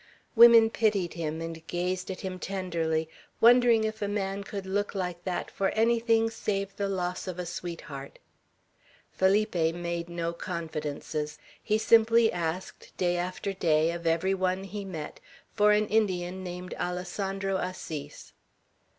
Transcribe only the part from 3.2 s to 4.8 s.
wondering if a man could